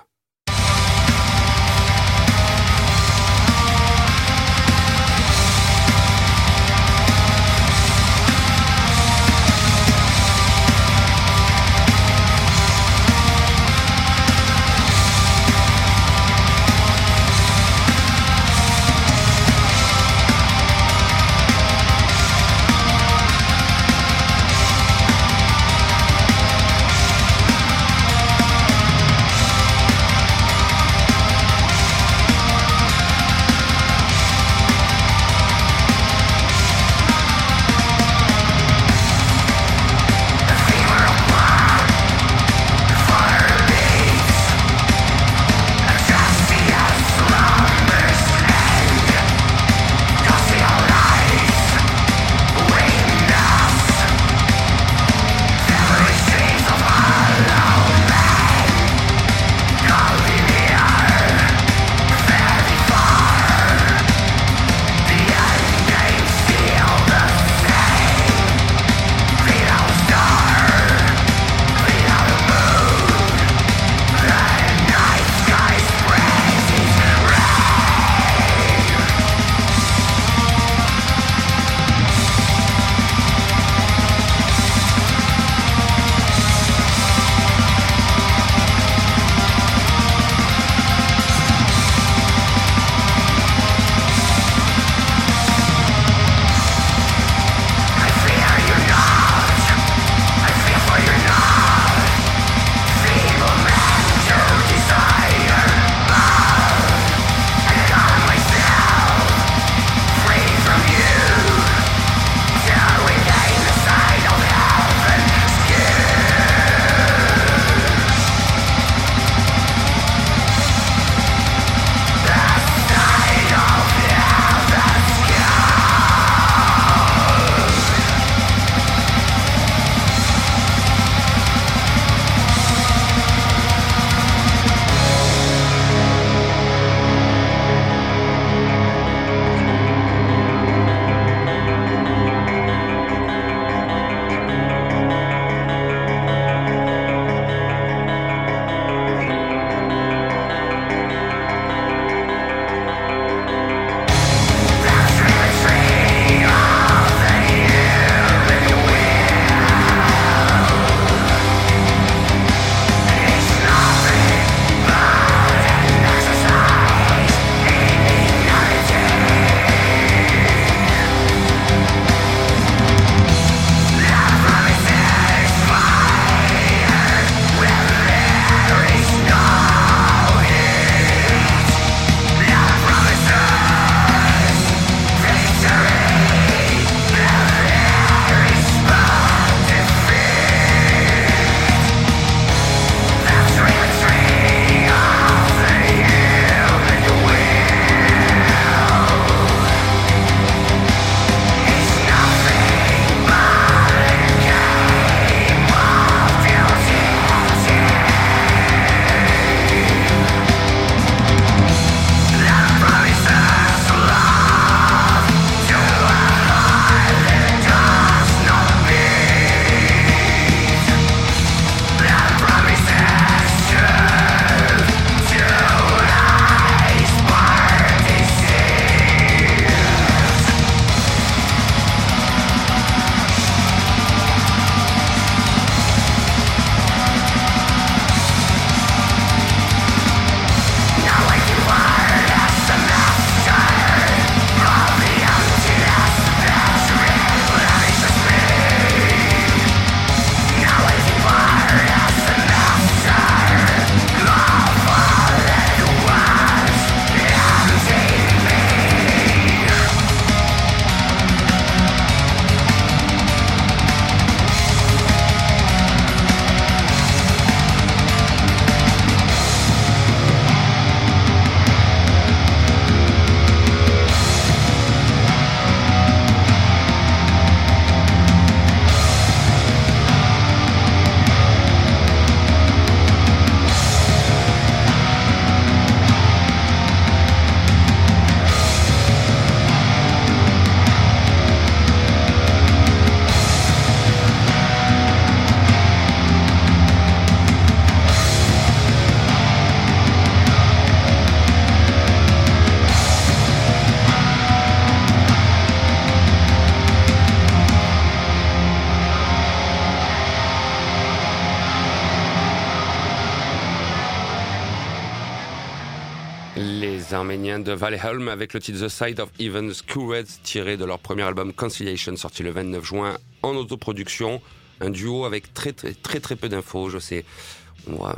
[317.69, 321.53] De Valhelm avec le titre The Side of Even Screwed tiré de leur premier album
[321.53, 324.41] Conciliation sorti le 29 juin en autoproduction.
[324.81, 327.25] Un duo avec très très très très peu d'infos, je sais.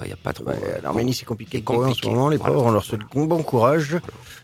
[0.01, 0.45] Il n'y a pas trop.
[0.45, 2.29] Ouais, euh, L'Arménie, c'est compliqué c'est pour eux en ce moment.
[2.29, 2.53] Les Voilà.
[2.53, 3.97] pauvres, on leur souhaite bon courage.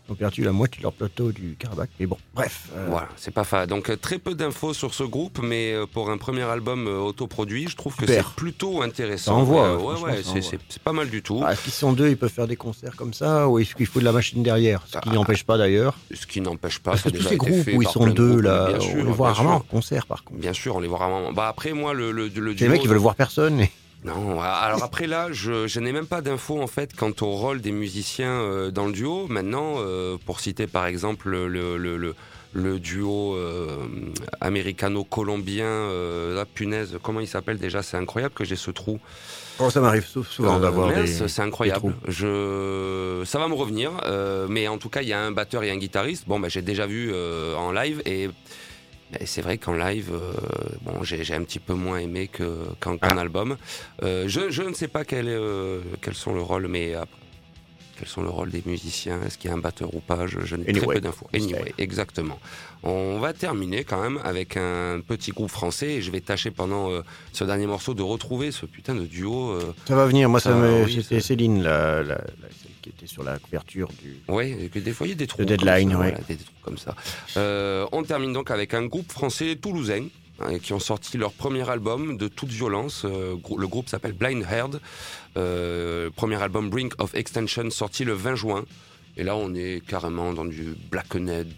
[0.08, 1.90] Ils ont perdu la moitié de leur plateau du Karabakh.
[2.00, 2.68] Mais bon, bref.
[2.76, 3.66] euh, Voilà, c'est pas fa.
[3.66, 7.76] Donc euh, très peu d'infos sur ce groupe, mais pour un premier album autoproduit, je
[7.76, 9.32] trouve que c'est plutôt intéressant.
[9.32, 11.42] Ça envoie, Euh, ouais, ouais, ouais, ça c'est- pas mal du tout.
[11.44, 13.86] ah, Est-ce qu'ils sont deux, ils peuvent faire des concerts comme ça Ou est-ce qu'il
[13.86, 15.14] faut de la machine derrière Ce qui Ah.
[15.14, 15.94] n'empêche pas d'ailleurs.
[16.14, 16.92] Ce qui n'empêche pas.
[16.92, 19.12] Parce que tous ces groupes où ils sont deux, groupes, là, bien sûr, on les
[19.12, 20.40] voit rarement en concert par contre.
[20.40, 21.32] Bien sûr, on les voit rarement.
[21.32, 23.66] Bah après moi le le, le C'est les mecs qui veulent voir personne.
[24.04, 27.60] Non, alors après là, je, je n'ai même pas d'infos en fait quant au rôle
[27.60, 29.26] des musiciens euh, dans le duo.
[29.28, 32.14] Maintenant, euh, pour citer par exemple le, le, le, le-
[32.54, 33.66] le duo euh,
[34.40, 35.66] américano-colombien,
[36.34, 37.82] la punaise, comment il s'appelle déjà?
[37.82, 38.98] C'est incroyable que j'ai ce trou.
[39.60, 41.06] Oh, ça m'arrive sou- souvent d'avoir des.
[41.28, 41.80] C'est incroyable.
[42.06, 45.32] des Je, ça va me revenir, euh, mais en tout cas, il y a un
[45.32, 46.24] batteur et un guitariste.
[46.26, 48.30] Bon, bah, j'ai déjà vu euh, en live et.
[49.18, 50.32] Et c'est vrai qu'en live, euh,
[50.82, 53.20] bon, j'ai j'ai un petit peu moins aimé que- qu'en qu'en Ah.
[53.20, 53.56] album.
[54.02, 57.14] Euh, je, je ne sais pas quel, est, euh, quels sont le rôle, mais après,
[57.98, 60.26] quels sont le rôle des musiciens Est-ce qu'il y a un batteur ou pas?
[60.28, 61.26] Je, je n'ai très Anyway, peu d'infos.
[61.34, 62.38] Anyway, exactement.
[62.84, 66.90] On va terminer quand même avec un petit groupe français et je vais tâcher pendant
[66.92, 67.00] euh,
[67.32, 69.50] ce dernier morceau de retrouver ce putain de duo.
[69.52, 70.28] euh, Ça va venir.
[70.28, 72.18] Moi, ça me- oui, c'était ça- Céline, la, la- la-
[72.62, 74.20] celle qui était sur la couverture du.
[74.26, 75.40] Que des fois il y a des trous.
[75.40, 75.94] Le deadline, ouais.
[75.96, 76.94] voilà, des, des trucs comme ça.
[77.36, 80.06] Euh, on termine donc avec un groupe français toulousain
[80.40, 83.02] hein, qui ont sorti leur premier album de toute violence.
[83.04, 84.80] Euh, le groupe s'appelle Blind Herd.
[85.36, 88.64] Euh, premier album Brink of Extension sorti le 20 juin.
[89.16, 91.48] Et là, on est carrément dans du Blackened,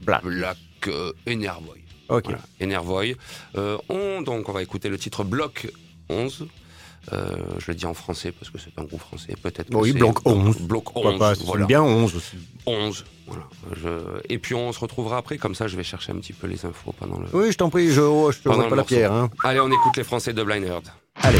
[0.00, 0.24] Black.
[0.24, 0.56] Black
[1.28, 1.80] Enervoy.
[2.08, 2.24] Ok.
[2.24, 3.16] Voilà, Enervoy.
[3.88, 5.68] On, donc, on va écouter le titre Bloc
[6.08, 6.46] 11.
[7.12, 9.34] Euh, je le dis en français parce que c'est un groupe français.
[9.42, 9.70] Peut-être.
[9.70, 10.58] que Oui, Bloc 11.
[10.60, 11.18] Bloc Pourquoi 11.
[11.18, 11.66] pas voilà.
[11.66, 12.36] bien 11 aussi.
[12.66, 13.04] 11.
[13.26, 13.44] Voilà.
[13.76, 16.46] Je- Et puis on se retrouvera après, comme ça je vais chercher un petit peu
[16.46, 17.26] les infos pendant le.
[17.32, 18.84] Oui, je t'en prie, je, oh, je te vois pas la morceau.
[18.84, 19.12] pierre.
[19.12, 19.30] Hein.
[19.44, 20.84] Allez, on écoute les Français de Blind Herd.
[21.22, 21.38] Allez.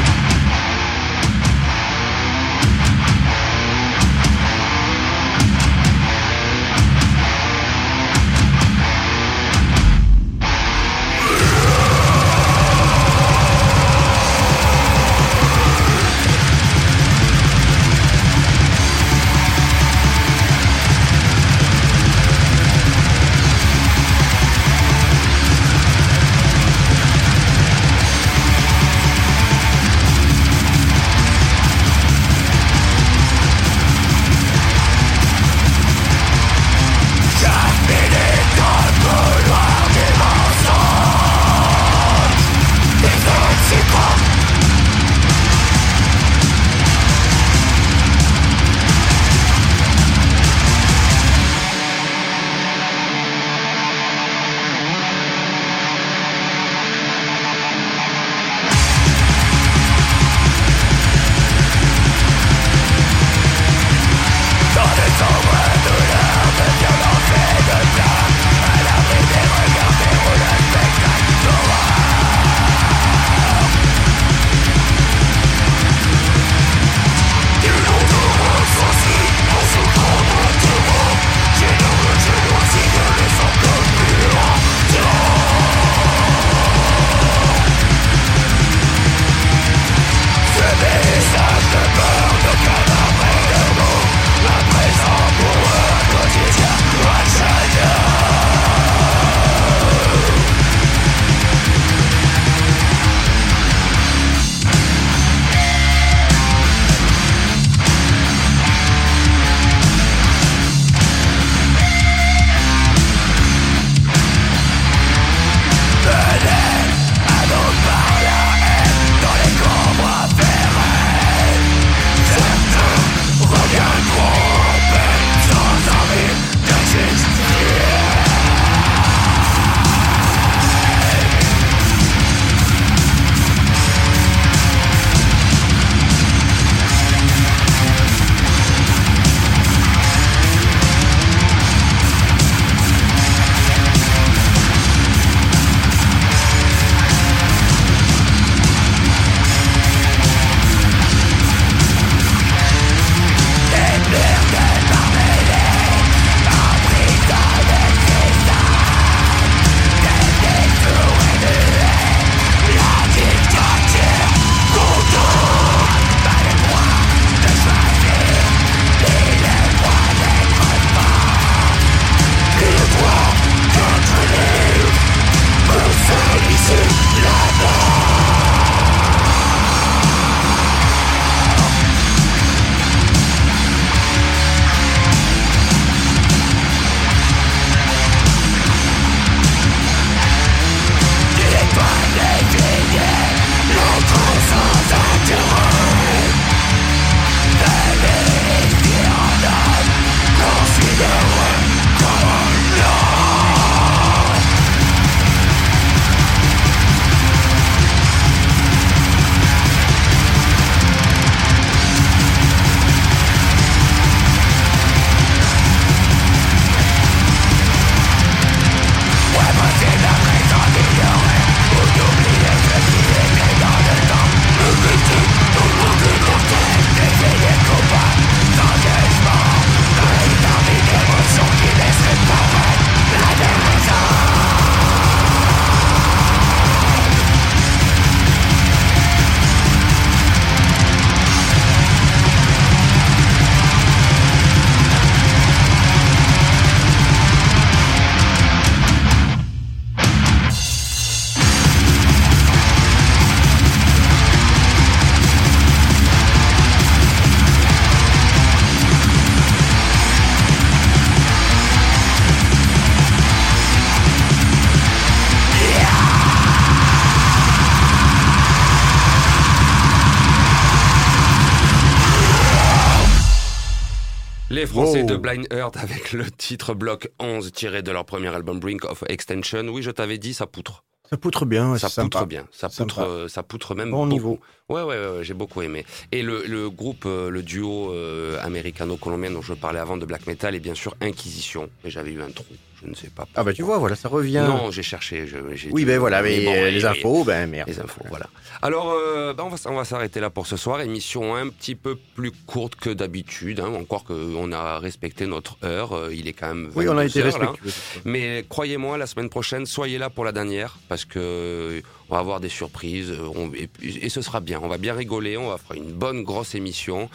[274.59, 275.07] Les Français Wow.
[275.07, 279.05] de Blind Earth avec le titre Block 11 tiré de leur premier album Brink of
[279.07, 279.65] Extension.
[279.69, 280.83] Oui, je t'avais dit, ça poutre.
[281.09, 282.25] Ça poutre bien, ouais, ça poutre sympa.
[282.25, 282.45] bien.
[282.51, 284.09] Ça poutre, euh, ça poutre même Bon beaucoup.
[284.11, 284.39] niveau.
[284.67, 285.85] Ouais, ouais, ouais, ouais, j'ai beaucoup aimé.
[286.11, 290.27] Et le, le groupe, euh, le duo euh, américano-colombien dont je parlais avant de black
[290.27, 291.69] metal est bien sûr Inquisition.
[291.85, 292.43] Mais j'avais eu un trou.
[292.83, 293.27] Je ne sais pas.
[293.35, 294.45] Ah bah tu vois, voilà, ça revient.
[294.47, 295.27] Non, j'ai cherché.
[295.27, 295.37] je-
[295.71, 297.67] oui, dit- ben voilà, mais bon, euh, les infos, ben merde.
[297.69, 298.27] Les infos, voilà.
[298.61, 300.81] Alors, euh, bah, on va, on va s'arrêter là pour ce soir.
[300.81, 303.59] Émission un petit peu plus courte que d'habitude.
[303.59, 305.93] Hein, encore qu'on a respecté notre heure.
[305.93, 306.71] Euh, Il est quand même.
[306.75, 307.71] Oui, on a 22 été respectueux.
[308.05, 312.39] Mais croyez-moi, la semaine prochaine, soyez là pour la dernière parce que on va avoir
[312.39, 314.59] des surprises on- et, et ce sera bien.
[314.63, 317.09] On va bien rigoler, on va faire une bonne grosse émission,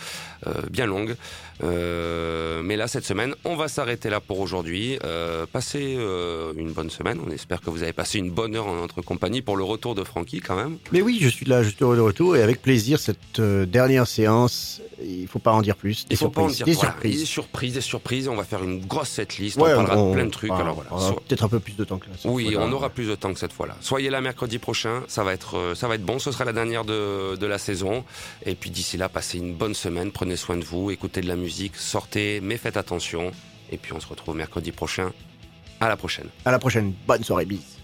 [0.46, 1.16] euh, bien longue.
[1.62, 4.98] Euh, mais là, cette semaine, on va s'arrêter là pour aujourd'hui.
[5.04, 7.20] Euh, passez euh, une bonne semaine.
[7.26, 9.94] On espère que vous avez passé une bonne heure en notre compagnie pour le retour
[9.94, 10.78] de Francky quand même.
[10.92, 14.06] Mais oui, je suis là, juste heureux de retour et avec plaisir cette euh, dernière
[14.06, 14.80] séance.
[15.02, 16.06] Il faut pas en dire plus.
[16.06, 16.56] Des Il faut pas en surprises.
[16.58, 17.18] dire Des voilà, surprises.
[17.20, 18.28] Des surprises, des surprises.
[18.28, 19.56] On va faire une grosse setlist.
[19.56, 20.52] Ouais, on parlera on- de plein de trucs.
[20.52, 20.90] on- Alors voilà.
[21.08, 22.14] So- peut-être un peu plus de temps que là.
[22.24, 23.76] Oui, on aura plus de temps que cette fois-là.
[23.80, 26.18] Soyez là mercredi prochain, ça va être, euh, ça va être bon.
[26.18, 28.04] Ce sera la dernière de, de la saison.
[28.46, 30.10] Et puis d'ici là, passez une bonne semaine.
[30.12, 33.30] Prenez soin de vous, écoutez de la musique, sortez, mais faites attention.
[33.70, 35.12] Et puis on se retrouve mercredi prochain.
[35.80, 36.28] À la prochaine.
[36.44, 36.94] À la prochaine.
[37.06, 37.83] Bonne soirée, bis.